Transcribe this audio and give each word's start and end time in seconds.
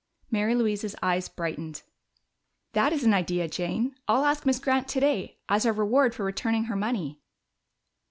Mary 0.31 0.55
Louise's 0.55 0.95
eyes 1.03 1.29
brightened. 1.29 1.83
"That 2.73 2.91
is 2.91 3.03
an 3.03 3.13
idea, 3.13 3.47
Jane. 3.47 3.93
I'll 4.07 4.25
ask 4.25 4.47
Miss 4.47 4.57
Grant 4.57 4.87
today 4.87 5.37
as 5.47 5.63
our 5.63 5.73
reward 5.73 6.15
for 6.15 6.23
returning 6.23 6.63
her 6.63 6.75
money." 6.75 7.21